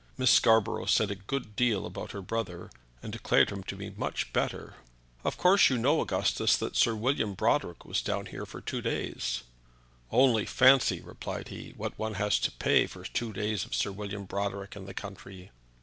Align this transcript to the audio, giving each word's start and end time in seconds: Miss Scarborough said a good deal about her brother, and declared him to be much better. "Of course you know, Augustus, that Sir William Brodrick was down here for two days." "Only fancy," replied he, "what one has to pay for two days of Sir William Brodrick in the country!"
Miss 0.17 0.31
Scarborough 0.31 0.87
said 0.87 1.11
a 1.11 1.15
good 1.15 1.55
deal 1.55 1.85
about 1.85 2.11
her 2.11 2.23
brother, 2.23 2.71
and 3.03 3.13
declared 3.13 3.51
him 3.51 3.61
to 3.65 3.75
be 3.75 3.91
much 3.91 4.33
better. 4.33 4.77
"Of 5.23 5.37
course 5.37 5.69
you 5.69 5.77
know, 5.77 6.01
Augustus, 6.01 6.57
that 6.57 6.75
Sir 6.75 6.95
William 6.95 7.35
Brodrick 7.35 7.85
was 7.85 8.01
down 8.01 8.25
here 8.25 8.47
for 8.47 8.61
two 8.61 8.81
days." 8.81 9.43
"Only 10.11 10.47
fancy," 10.47 11.01
replied 11.01 11.49
he, 11.49 11.75
"what 11.77 11.99
one 11.99 12.15
has 12.15 12.39
to 12.39 12.51
pay 12.51 12.87
for 12.87 13.03
two 13.05 13.31
days 13.31 13.63
of 13.63 13.75
Sir 13.75 13.91
William 13.91 14.25
Brodrick 14.25 14.75
in 14.75 14.87
the 14.87 14.95
country!" 14.95 15.51